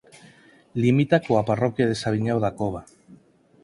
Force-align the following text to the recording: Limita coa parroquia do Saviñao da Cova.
Limita 0.83 1.17
coa 1.25 1.47
parroquia 1.49 1.89
do 1.89 1.95
Saviñao 2.03 2.39
da 2.45 2.51
Cova. 2.59 2.81